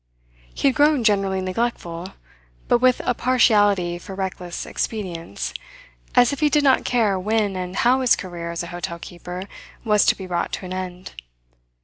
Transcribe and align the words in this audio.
He 0.55 0.67
had 0.69 0.73
grown 0.73 1.03
generally 1.03 1.41
neglectful, 1.41 2.13
but 2.67 2.79
with 2.79 3.01
a 3.05 3.13
partiality 3.13 3.99
for 3.99 4.15
reckless 4.15 4.65
expedients, 4.65 5.53
as 6.15 6.33
if 6.33 6.39
he 6.39 6.49
did 6.49 6.63
not 6.63 6.83
care 6.83 7.19
when 7.19 7.55
and 7.55 7.75
how 7.75 8.01
his 8.01 8.15
career 8.15 8.49
as 8.49 8.63
a 8.63 8.67
hotel 8.73 8.97
keeper 8.97 9.43
was 9.85 10.03
to 10.07 10.15
be 10.17 10.25
brought 10.25 10.51
to 10.53 10.65
an 10.65 10.73
end. 10.73 11.11